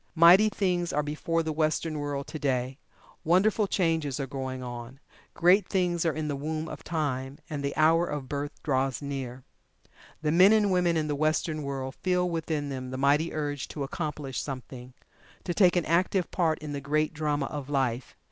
[0.15, 2.79] Mighty things are before the Western world to day
[3.23, 4.99] wonderful changes are going on
[5.35, 9.43] great things are in the womb of time, and the hour of birth draws near.
[10.23, 13.83] The men and women in the Western world feel within them the mighty urge to
[13.83, 14.95] "accomplish" something
[15.43, 18.15] to take an active part in the great drama of life.